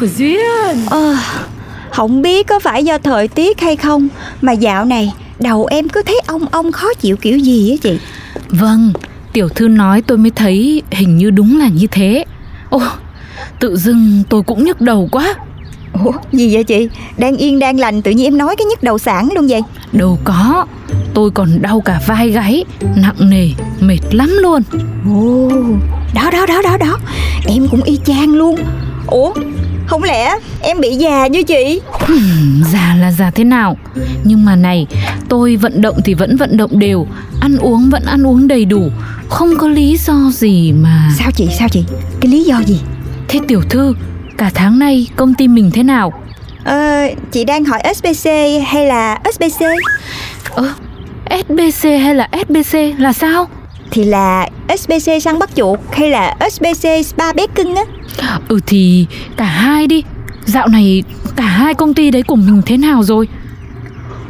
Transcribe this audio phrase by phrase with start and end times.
[0.00, 1.16] của duyên Ờ,
[1.90, 4.08] không biết có phải do thời tiết hay không
[4.40, 7.98] Mà dạo này đầu em cứ thấy ong ong khó chịu kiểu gì á chị
[8.48, 8.92] Vâng,
[9.32, 12.24] tiểu thư nói tôi mới thấy hình như đúng là như thế.
[12.70, 12.82] Ồ,
[13.60, 15.34] tự dưng tôi cũng nhức đầu quá.
[16.04, 18.98] Ủa gì vậy chị Đang yên đang lành tự nhiên em nói cái nhức đầu
[18.98, 20.66] sản luôn vậy Đâu có,
[21.14, 22.64] tôi còn đau cả vai gáy,
[22.96, 23.48] nặng nề,
[23.80, 24.62] mệt lắm luôn.
[25.06, 25.50] Ồ
[26.14, 26.98] Đó đó đó đó đó
[27.46, 28.56] Em cũng y chang luôn
[29.06, 29.32] Ủa
[29.90, 33.76] không lẽ em bị già như chị Hmm, già là già thế nào?
[34.24, 34.86] Nhưng mà này,
[35.28, 37.06] tôi vận động thì vẫn vận động đều,
[37.40, 38.90] ăn uống vẫn ăn uống đầy đủ,
[39.28, 41.08] không có lý do gì mà.
[41.18, 41.84] Sao chị sao chị
[42.20, 42.80] Cái lý do gì
[43.28, 43.94] Thế tiểu thư,
[44.38, 46.12] cả tháng nay công ty mình thế nào?
[46.64, 48.30] Ờ chị đang hỏi SBC
[48.66, 49.64] hay là SBC
[50.54, 50.68] Ơ,
[51.30, 53.48] SBC hay là SBC là sao?
[53.90, 57.82] Thì là SBC săn bắt chuột hay là SBC spa bé cưng á
[58.48, 60.02] Ừ thì cả hai đi.
[60.44, 61.02] Dạo này
[61.36, 63.28] cả hai công ty đấy của mình thế nào rồi?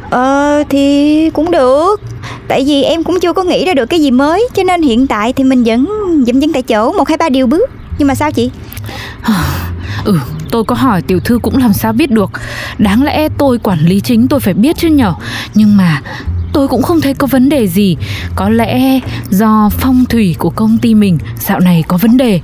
[0.09, 2.01] Ờ thì cũng được.
[2.47, 5.07] Tại vì em cũng chưa có nghĩ ra được cái gì mới Cho nên hiện
[5.07, 5.87] tại thì mình vẫn
[6.27, 7.69] dậm chân tại chỗ một hai ba điều bước.
[7.97, 8.51] Nhưng mà sao chị?
[10.05, 10.19] Ừ
[10.51, 12.31] tôi có hỏi tiểu thư cũng làm sao biết được.
[12.77, 15.13] Đáng lẽ tôi quản lý chính tôi phải biết chứ nhở?
[15.53, 16.01] Nhưng mà
[16.53, 17.97] tôi cũng không thấy có vấn đề gì.
[18.35, 22.39] Có lẽ do phong thủy của công ty mình dạo này có vấn đề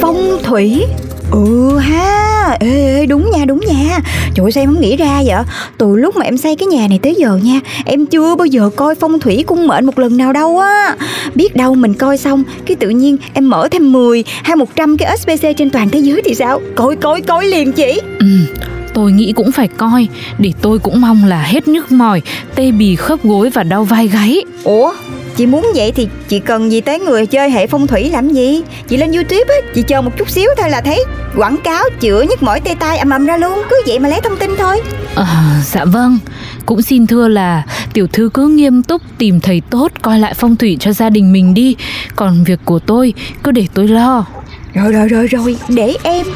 [0.00, 0.86] Phong thủy.
[1.30, 2.56] Ừ ha.
[2.60, 4.00] Ê, ê đúng nha đúng nha.
[4.34, 5.44] Trời ơi sao em không nghĩ ra vậy?
[5.78, 8.70] Từ lúc mà em xây cái nhà này tới giờ nha Em chưa bao giờ
[8.76, 10.96] coi phong thủy cung mệnh một lần nào đâu á.
[11.34, 15.16] Biết đâu mình coi xong Cái tự nhiên em mở thêm 10 hay 100 cái
[15.18, 16.60] SBC trên toàn thế giới thì sao?
[16.74, 18.00] Coi coi coi liền chị.
[18.18, 18.26] Ừ
[18.94, 20.08] Tôi nghĩ cũng phải coi.
[20.38, 22.22] Để tôi cũng mong là hết nhức mỏi
[22.54, 24.44] Tê bì khớp gối và đau vai gáy.
[24.64, 24.92] Ủa
[25.36, 28.62] Chị muốn vậy thì chị cần gì tới người chơi hệ phong thủy làm gì?
[28.88, 31.04] Chị lên youtube á Chị chờ một chút xíu thôi là thấy
[31.36, 33.62] Quảng cáo chữa nhức mỏi tê tai ầm ầm ra luôn.
[33.70, 34.82] Cứ vậy mà lấy thông tin thôi.
[35.14, 35.26] Ờ,
[35.64, 36.18] dạ vâng.
[36.66, 37.62] Cũng xin thưa là
[37.92, 41.32] tiểu thư cứ nghiêm túc tìm thầy tốt coi lại phong thủy cho gia đình
[41.32, 41.76] mình đi.
[42.16, 44.26] Còn việc của tôi cứ để tôi lo.
[44.74, 45.56] Rồi rồi rồi rồi.
[45.68, 46.26] Để em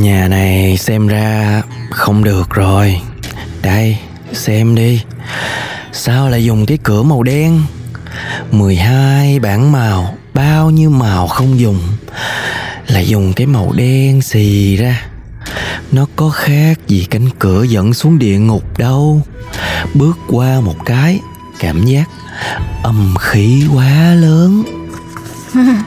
[0.00, 3.00] Nhà này xem ra không được rồi.
[3.62, 3.98] Đây,
[4.32, 5.02] xem đi.
[5.92, 7.62] Sao lại dùng cái cửa màu đen?
[8.50, 11.80] 12 bảng màu, Bao nhiêu màu không dùng?
[12.86, 15.02] Lại dùng cái màu đen xì ra.
[15.92, 19.22] Nó có khác gì cánh cửa dẫn xuống địa ngục đâu.
[19.94, 21.20] Bước qua một cái,
[21.58, 22.08] Cảm giác
[22.82, 24.62] âm khí quá lớn.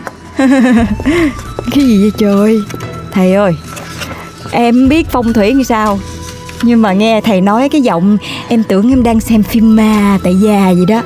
[1.71, 2.59] Cái gì vậy trời?
[3.11, 3.53] Thầy ơi
[4.55, 5.99] Em biết phong thủy như sao.
[6.61, 8.17] Nhưng mà nghe thầy nói cái giọng
[8.49, 11.01] Em tưởng em đang xem phim ma tại già gì đó.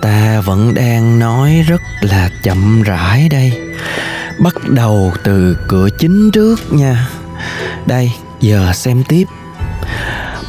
[0.00, 3.52] Ta vẫn đang nói rất là chậm rãi đây.
[4.38, 7.08] Bắt đầu từ cửa chính trước nha.
[7.86, 9.24] Đây, giờ xem tiếp.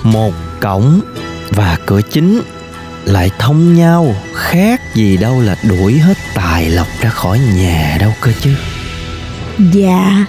[0.04, 1.02] Một cổng
[1.50, 2.42] và cửa chính
[3.06, 8.14] lại thông nhau Khác gì đâu là đuổi hết tài lộc ra khỏi nhà đâu
[8.22, 8.56] cơ chứ.
[9.74, 10.26] Dạ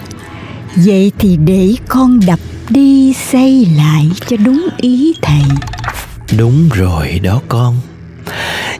[0.77, 2.39] Vậy thì để con đập
[2.69, 5.43] đi xây lại cho đúng ý thầy.
[6.39, 7.81] Đúng rồi đó con.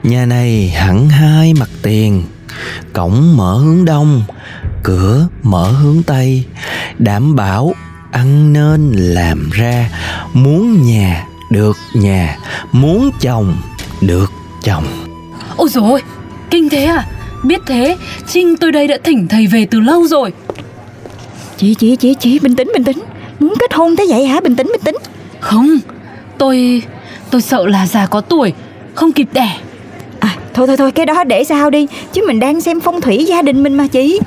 [0.03, 2.23] Nhà này hẳn hai mặt tiền.
[2.93, 4.23] Cổng mở hướng đông
[4.83, 6.45] Cửa mở hướng tây.
[6.99, 7.75] Đảm bảo
[8.11, 9.91] ăn nên làm ra.
[10.33, 12.39] Muốn nhà được nhà
[12.73, 13.57] Muốn chồng
[14.01, 14.33] được
[14.63, 14.85] chồng.
[15.57, 16.03] Ôi dồi ôi,
[16.51, 17.07] kinh thế à.
[17.43, 17.97] Biết thế,
[18.27, 20.33] Trinh tôi đây đã thỉnh thầy về từ lâu rồi
[21.65, 22.99] Chị chị chị chị bình tĩnh bình tĩnh.
[23.41, 24.41] Muốn kết hôn thế vậy hả?
[24.41, 24.97] Bình tĩnh bình tĩnh.
[25.41, 25.79] Không,
[26.39, 26.83] tôi...
[27.31, 28.53] tôi sợ là già có tuổi
[28.95, 29.57] Không kịp đẻ.
[30.21, 31.87] À thôi thôi thôi cái đó để sau đi.
[32.13, 34.21] Chứ mình đang xem phong thủy gia đình mình mà chị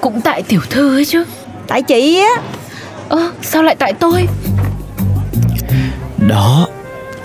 [0.00, 1.24] Cũng tại tiểu thư ấy chứ.
[1.66, 2.42] Tại chị á.
[3.08, 4.26] Ơ, sao lại tại tôi?
[6.28, 6.68] Đó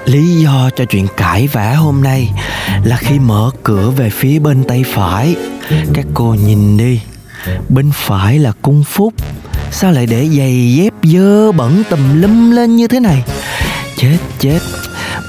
[0.05, 2.29] lý do cho chuyện cãi vã hôm nay
[2.85, 5.35] là khi mở cửa về phía bên tay phải.
[5.93, 6.99] Các cô nhìn đi.
[7.69, 9.13] Bên phải là cung phúc
[9.73, 13.23] sao lại để giày dép dơ bẩn tùm lum lên như thế này?
[13.97, 14.59] Chết chết.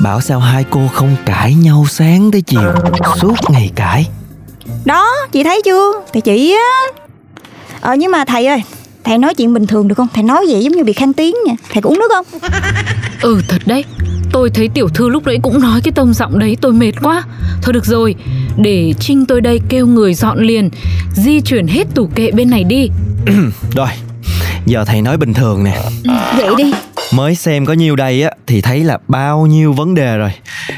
[0.02, 2.72] Bảo sao hai cô không cãi nhau sáng tới chiều
[3.20, 4.06] suốt ngày cãi.
[4.84, 5.92] Đó chị thấy chưa?
[6.12, 7.00] Thì chị á.
[7.80, 8.62] Ờ nhưng mà thầy ơi
[9.04, 10.08] Thầy nói chuyện bình thường được không?
[10.14, 11.54] Thầy nói vậy giống như bị khang tiếng nha.
[11.72, 12.26] Thầy có uống nước không?
[13.22, 13.84] Ừ thật đấy.
[14.32, 17.22] Tôi thấy tiểu thư lúc nãy cũng nói cái tông giọng đấy tôi mệt quá.
[17.62, 18.14] Thôi được rồi
[18.56, 20.70] Để Trinh tôi đây kêu người dọn liền
[21.14, 22.90] Di chuyển hết tủ kệ bên này đi.
[23.76, 23.88] Rồi
[24.66, 25.78] giờ thầy nói bình thường nè.
[26.36, 26.72] Vậy đi.
[27.12, 30.30] Mới xem có nhiêu đây á thì thấy là bao nhiêu vấn đề rồi.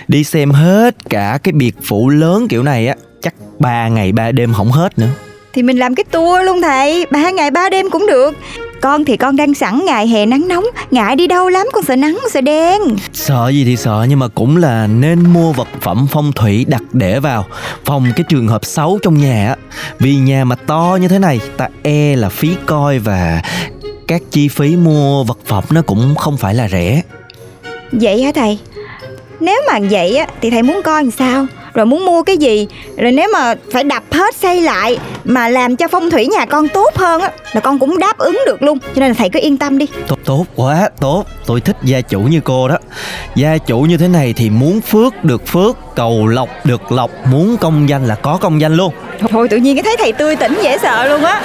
[0.09, 4.33] Đi xem hết cả cái biệt phủ lớn kiểu này á chắc ba ngày ba
[4.33, 5.09] đêm không hết nữa.
[5.55, 8.37] Thì mình làm cái tour luôn thầy Ba ngày ba đêm cũng được.
[8.81, 11.97] Con thì con đang sẵn ngày hè nắng nóng Ngại đi đâu lắm con sợ
[11.97, 12.81] nắng sợ đen.
[13.12, 16.83] Sợ gì thì sợ nhưng mà cũng là nên mua vật phẩm phong thủy đặt
[16.93, 17.47] để vào
[17.85, 19.56] phòng cái trường hợp xấu trong nhà á.
[19.99, 23.43] Vì nhà mà to như thế này ta e là phí coi và
[24.08, 27.03] các chi phí mua vật phẩm nó cũng không phải là rẻ.
[27.93, 28.58] Vậy hả thầy?
[29.41, 31.47] Nếu mà vậy á Thì thầy muốn coi làm sao?
[31.75, 32.67] Rồi muốn mua cái gì?
[32.97, 36.69] Rồi nếu mà phải đập hết xây lại Mà làm cho phong thủy nhà con
[36.69, 38.79] tốt hơn á Là con cũng đáp ứng được luôn.
[38.79, 39.87] Cho nên là thầy cứ yên tâm đi.
[40.09, 41.25] Tốt tốt quá tốt.
[41.47, 42.79] Tôi thích gia chủ như cô đó.
[43.35, 47.56] Gia chủ như thế này thì muốn phước được phước cầu lộc được lộc muốn
[47.56, 48.93] công danh là có công danh luôn.
[49.31, 51.43] Thôi tự nhiên cái thấy thầy tươi tỉnh dễ sợ luôn á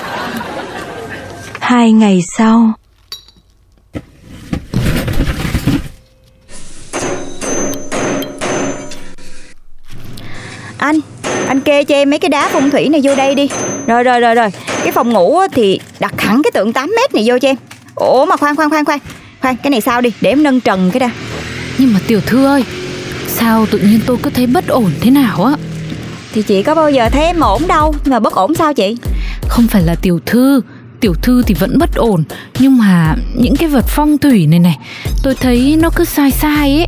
[1.72, 2.74] Hai ngày sau.
[10.78, 11.00] Anh
[11.48, 13.50] Anh kê cho em mấy cái đá phong thủy này vô đây đi.
[13.88, 14.50] Rồi rồi rồi rồi.
[14.84, 17.56] Cái phòng ngủ á, thì đặt hẳn cái tượng 8 mét này vô cho em.
[17.96, 19.00] Ủa mà khoan khoan khoan khoan.
[19.42, 21.10] Khoan cái này sao đi để em nâng trần cái đã.
[21.78, 22.64] Nhưng mà tiểu thư ơi
[23.28, 25.54] Sao tự nhiên tôi cứ thấy bất ổn thế nào á?
[26.34, 28.98] Thì chị có bao giờ thấy em ổn đâu mà bất ổn sao chị?
[29.48, 30.62] Không phải là tiểu thư
[31.02, 32.24] Tiểu thư thì vẫn bất ổn.
[32.60, 34.78] Nhưng mà những cái vật phong thủy này này
[35.24, 36.88] Tôi thấy nó cứ sai sai ấy.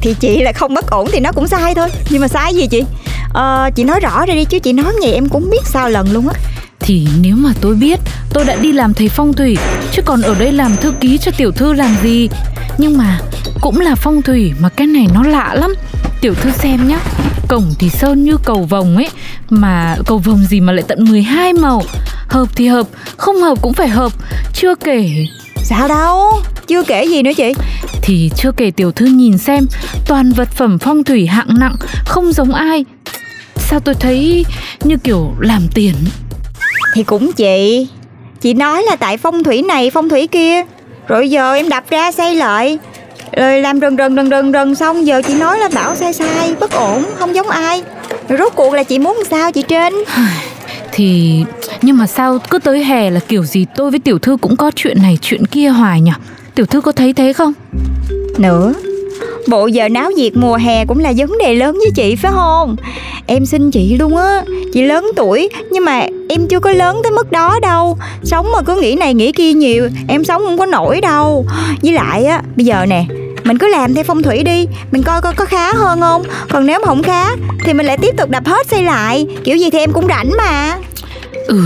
[0.00, 1.88] Thì chị là không bất ổn thì nó cũng sai thôi.
[2.10, 2.82] Nhưng mà sai gì chị?
[3.34, 6.12] Ờ chị nói rõ ra đi chứ chị nói vậy em cũng biết sao lần
[6.12, 6.34] luôn á.
[6.80, 8.00] Thì nếu mà tôi biết
[8.32, 9.56] Tôi đã đi làm thầy phong thủy
[9.92, 12.28] Chứ còn ở đây làm thư ký cho tiểu thư làm gì?
[12.78, 13.18] Nhưng mà
[13.60, 15.74] cũng là phong thủy Mà cái này nó lạ lắm.
[16.20, 16.98] Tiểu thư xem nhá
[17.52, 19.08] Cổng thì sơn như cầu vồng ấy
[19.50, 21.82] Mà cầu vồng gì mà lại tận 12 màu.
[22.28, 24.12] Hợp thì hợp Không hợp cũng phải hợp.
[24.54, 25.26] Chưa kể
[25.56, 26.32] Sao đâu?
[26.66, 27.52] Chưa kể gì nữa chị.
[28.02, 29.66] Thì chưa kể tiểu thư nhìn xem
[30.06, 31.76] Toàn vật phẩm phong thủy hạng nặng
[32.06, 32.84] Không giống ai.
[33.56, 34.44] Sao tôi thấy
[34.84, 35.94] như kiểu làm tiền
[36.94, 37.88] Thì cũng chị.
[38.40, 40.62] Chị nói là tại phong thủy này phong thủy kia.
[41.08, 42.78] Rồi giờ em đập ra xây lại
[43.36, 46.54] Rồi làm rần rần rần rần rần xong Giờ chị nói là bảo sai sai
[46.60, 47.82] Bất ổn không giống ai.
[48.28, 49.92] Rồi rốt cuộc là chị muốn sao chị trên?
[50.94, 51.44] Thì
[51.82, 54.70] nhưng mà sao cứ tới hè là kiểu gì tôi với tiểu thư cũng có
[54.76, 56.10] chuyện này chuyện kia hoài nhỉ?
[56.54, 57.52] Tiểu thư có thấy thế không?
[58.38, 58.74] Nữa
[59.48, 62.76] Bộ giờ náo nhiệt mùa hè cũng là vấn đề lớn với chị phải không?
[63.26, 67.12] Em xin chị luôn á Chị lớn tuổi Nhưng mà em chưa có lớn tới
[67.12, 67.98] mức đó đâu.
[68.22, 71.46] Sống mà cứ nghĩ này nghĩ kia nhiều Em sống không có nổi đâu.
[71.82, 73.04] Với lại á Bây giờ nè
[73.52, 74.66] mình cứ làm theo phong thủy đi.
[74.92, 76.22] Mình coi coi có khá hơn không?
[76.48, 77.30] Còn nếu mà không khá
[77.64, 79.26] Thì mình lại tiếp tục đập hết xây lại.
[79.44, 80.78] Kiểu gì thì em cũng rảnh mà.
[81.46, 81.62] Ừ,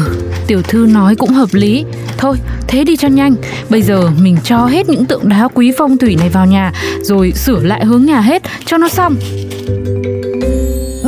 [0.46, 1.84] tiểu thư nói cũng hợp lý.
[2.18, 3.34] Thôi, thế đi cho nhanh.
[3.68, 7.32] Bây giờ mình cho hết những tượng đá quý phong thủy này vào nhà Rồi
[7.32, 9.16] sửa lại hướng nhà hết cho nó xong.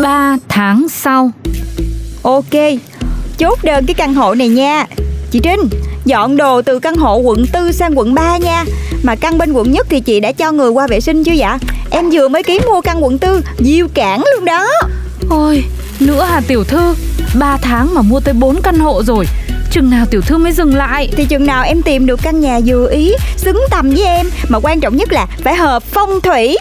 [0.02, 1.30] 3 tháng sau.
[2.22, 2.54] Ok
[3.38, 4.86] Chốt đơn cái căn hộ này nha.
[5.30, 5.60] Chị Trinh
[6.04, 8.64] Dọn đồ từ căn hộ quận 4 sang quận 3 nha
[9.02, 11.58] Mà căn bên quận nhất thì chị đã cho người qua vệ sinh chưa dạ?
[11.90, 14.66] Em vừa mới ký mua căn quận 4 Diêu cản luôn đó.
[15.30, 15.64] Ôi,
[16.00, 16.94] nữa hả tiểu thư?
[17.38, 19.26] 3 tháng mà mua tới 4 căn hộ rồi
[19.70, 21.08] Chừng nào tiểu thư mới dừng lại?
[21.16, 24.30] Thì chừng nào em tìm được căn nhà vừa ý Xứng tầm với em.
[24.48, 26.56] Mà quan trọng nhất là phải hợp phong thủy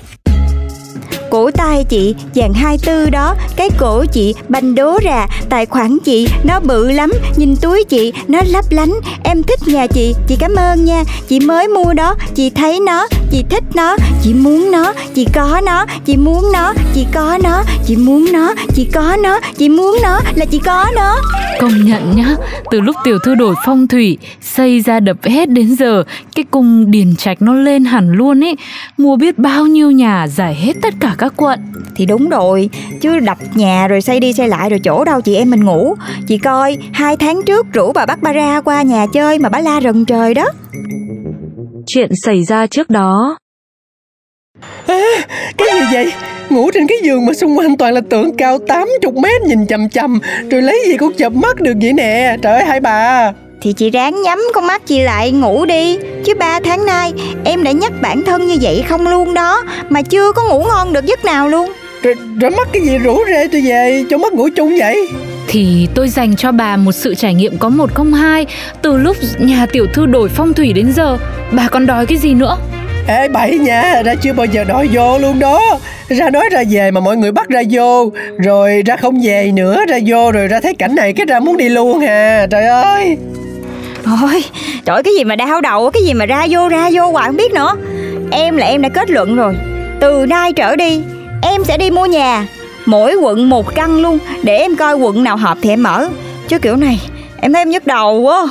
[1.29, 3.35] Cổ tay chị dàn 24 đó.
[3.55, 7.11] Cái cổ chị, banh đố ra Tài khoản chị, nó bự lắm.
[7.35, 8.93] Nhìn túi chị, nó lấp lánh.
[9.23, 11.03] Em thích nhà chị Chị cảm ơn nha.
[11.27, 13.97] Chị mới mua đó, Chị thấy nó, Chị thích nó.
[14.23, 15.85] Chị muốn nó, Chị có nó.
[16.05, 17.63] Chị muốn nó, Chị có nó.
[17.85, 19.39] Chị muốn nó, Chị có nó.
[19.57, 21.15] Chị muốn nó Là chị có nó.
[21.59, 22.35] Công nhận nhá,
[22.71, 26.03] Từ lúc tiểu thư đổi phong thủy, Xây ra đập hết đến giờ,
[26.35, 28.55] Cái cung điền trạch nó lên hẳn luôn ấy
[28.97, 31.59] Mua biết bao nhiêu nhà, Giải hết tất cả các quận
[31.95, 32.69] Thì đúng rồi
[33.01, 35.95] Chứ đập nhà rồi xây đi xây lại rồi chỗ đâu chị em mình ngủ.
[36.27, 39.59] Chị coi hai tháng trước rủ bà bắt ba ra qua nhà chơi Mà bà
[39.59, 40.45] la rần trời đó.
[41.87, 43.37] Chuyện xảy ra trước đó.
[45.57, 46.11] Cái gì vậy?
[46.49, 49.89] Ngủ trên cái giường mà xung quanh toàn là tượng cao 80 mét nhìn chầm
[49.89, 50.19] chầm
[50.51, 52.37] Rồi lấy gì cũng chập mắt được vậy nè.
[52.41, 55.97] Trời ơi hai bà Thì chị ráng nhắm con mắt chị lại ngủ đi.
[56.25, 57.13] Chứ ba tháng nay
[57.45, 60.93] em đã nhắc bản thân như vậy không luôn đó Mà chưa có ngủ ngon
[60.93, 61.71] được giấc nào luôn.
[62.01, 65.09] Rồi, rồi mắc cái gì rủ rê tôi về Cho mất ngủ chung vậy?
[65.47, 68.45] Thì tôi dành cho bà một sự trải nghiệm có một không hai
[68.81, 71.17] Từ lúc nhà tiểu thư đổi phong thủy đến giờ.
[71.51, 72.57] Bà còn đòi cái gì nữa?
[73.07, 75.79] Ê bậy nha Ra chưa bao giờ đòi vô luôn đó.
[76.09, 79.85] Ra nói ra về mà mọi người bắt ra vô Rồi ra không về nữa
[79.87, 83.17] Ra vô rồi ra thấy cảnh này Cái ra muốn đi luôn hà Trời ơi
[84.07, 84.43] Thôi,
[84.85, 87.37] trời, cái gì mà đau đầu, Cái gì mà ra vô ra vô hoài không
[87.37, 87.75] biết nữa.
[88.31, 89.55] Em là em đã kết luận rồi.
[89.99, 91.01] Từ nay trở đi,
[91.41, 92.47] Em sẽ đi mua nhà.
[92.85, 96.07] Mỗi quận một căn luôn, Để em coi quận nào hợp thì em mở.
[96.47, 96.99] Chứ kiểu này,
[97.41, 98.47] em thấy em nhức đầu quá.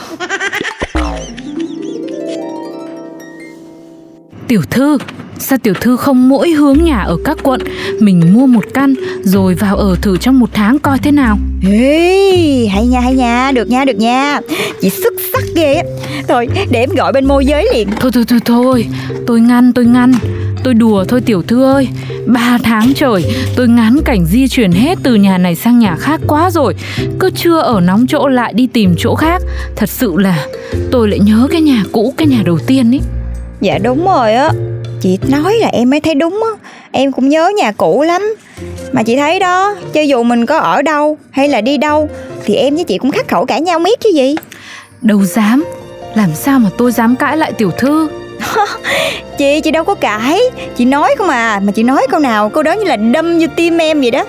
[4.48, 4.98] Tiểu thư
[5.38, 7.60] Sao tiểu thư không mỗi hướng nhà ở các quận
[8.00, 11.38] Mình mua một căn Rồi vào ở thử trong một tháng coi thế nào?
[11.70, 14.40] Ê, hay nha hay nha Được nha được nha.
[14.80, 15.82] Chị xuất sắc ghê á.
[16.28, 17.88] Thôi để em gọi bên môi giới liền.
[18.00, 18.86] Thôi thôi thôi thôi
[19.26, 20.12] Tôi ngăn tôi ngăn.
[20.64, 21.88] Tôi đùa thôi tiểu thư ơi.
[22.26, 23.24] Ba tháng trời
[23.56, 26.74] Tôi ngán cảnh di chuyển hết từ nhà này sang nhà khác quá rồi.
[27.20, 29.42] Cứ chưa ở nóng chỗ lại đi tìm chỗ khác.
[29.76, 30.46] Thật sự là
[30.90, 33.00] Tôi lại nhớ cái nhà cũ Cái nhà đầu tiên ấy.
[33.60, 34.50] Dạ đúng rồi á
[35.00, 36.68] Chị nói là em mới thấy đúng á.
[36.92, 38.34] Em cũng nhớ nhà cũ lắm.
[38.92, 42.08] Mà chị thấy đó Cho dù mình có ở đâu hay là đi đâu
[42.44, 44.34] Thì em với chị cũng khắc khẩu cãi nhau miết chứ gì.
[45.02, 45.64] Đâu dám.
[46.14, 48.08] Làm sao mà tôi dám cãi lại tiểu thư?
[49.38, 50.40] Chị chị đâu có cãi.
[50.76, 53.46] Chị nói không à Mà chị nói câu nào câu đó như là đâm như
[53.56, 54.24] tim em vậy đó.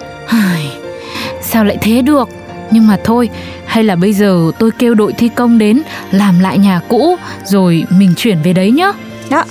[1.42, 2.30] Sao lại thế được?
[2.72, 3.30] Nhưng mà thôi
[3.66, 5.82] Hay là bây giờ tôi kêu đội thi công đến
[6.12, 8.92] Làm lại nhà cũ Rồi mình chuyển về đấy nhá.
[9.30, 9.44] Đó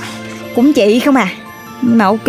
[0.56, 1.28] Cũng chị không à?
[1.82, 2.26] Nhưng mà ok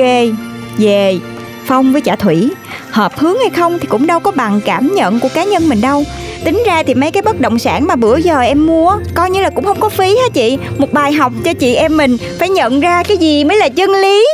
[0.78, 1.20] Về
[1.66, 2.52] Phong với Chả Thủy
[2.92, 5.82] Hợp hướng hay không thì cũng đâu có bằng cảm nhận của cá nhân mình
[5.82, 6.04] đâu.
[6.44, 9.42] Tính ra thì mấy cái bất động sản mà bữa giờ em mua Coi như
[9.42, 10.58] là cũng không có phí hả chị?
[10.78, 13.92] Một bài học cho chị em mình Phải nhận ra cái gì mới là chân
[13.92, 14.28] lý.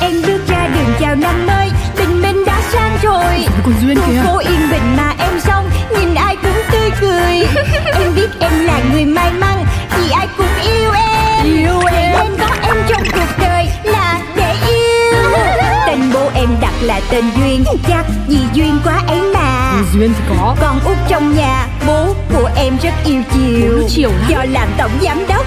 [0.00, 3.46] Em bước ra đường chào năm mới Tình mình đã sang rồi.
[3.64, 4.33] Còn Duyên Khu
[16.94, 17.64] là tên Duyên.
[17.88, 19.82] Chắc vì duyên quá ấy mà.
[19.92, 20.56] Duyên thì có.
[20.60, 23.82] Con út trong nhà Bố của em rất yêu chiều.
[23.88, 24.30] Chiều lắm.
[24.30, 25.46] Do làm tổng giám đốc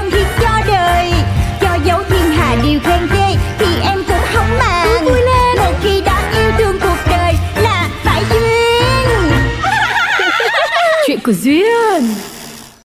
[2.83, 5.05] khen ghê Thì em cũng không màng.
[5.05, 5.57] Vui lên.
[5.57, 7.33] Một khi đã yêu thương cuộc đời
[7.63, 9.31] Là phải duyên.
[11.07, 12.03] Chuyện của Duyên